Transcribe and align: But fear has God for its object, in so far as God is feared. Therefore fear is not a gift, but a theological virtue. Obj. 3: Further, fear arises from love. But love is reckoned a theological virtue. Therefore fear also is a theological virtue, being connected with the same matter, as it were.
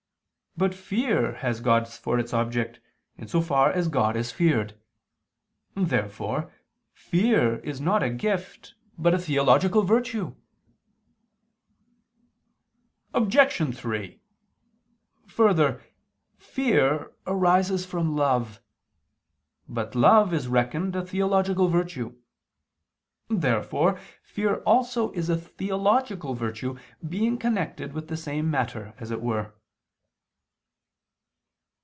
But 0.57 0.73
fear 0.75 1.35
has 1.35 1.61
God 1.61 1.87
for 1.87 2.19
its 2.19 2.33
object, 2.33 2.81
in 3.17 3.29
so 3.29 3.39
far 3.39 3.71
as 3.71 3.87
God 3.87 4.17
is 4.17 4.33
feared. 4.33 4.77
Therefore 5.75 6.51
fear 6.91 7.59
is 7.59 7.79
not 7.79 8.03
a 8.03 8.09
gift, 8.09 8.75
but 8.97 9.13
a 9.13 9.17
theological 9.17 9.83
virtue. 9.83 10.35
Obj. 13.13 13.73
3: 13.77 14.19
Further, 15.27 15.81
fear 16.37 17.13
arises 17.25 17.85
from 17.85 18.17
love. 18.17 18.59
But 19.69 19.95
love 19.95 20.33
is 20.33 20.49
reckoned 20.49 20.97
a 20.97 21.05
theological 21.05 21.69
virtue. 21.69 22.17
Therefore 23.29 23.97
fear 24.21 24.55
also 24.63 25.11
is 25.13 25.29
a 25.29 25.37
theological 25.37 26.33
virtue, 26.33 26.77
being 27.07 27.37
connected 27.37 27.93
with 27.93 28.09
the 28.09 28.17
same 28.17 28.51
matter, 28.51 28.93
as 28.99 29.11
it 29.11 29.21
were. 29.21 29.53